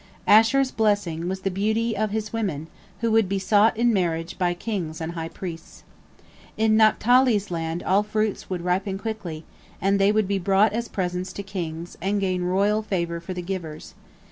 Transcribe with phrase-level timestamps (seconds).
[0.27, 2.69] "Asher's blessing was the beauty of his women,
[3.01, 5.83] who would be sought in marriage by kings and high priests.
[6.57, 9.45] In Naphtali's land all fruits would ripen quickly,
[9.79, 13.43] and they would be brought as presents to kings, and gain royal favor for the
[13.43, 13.93] givers.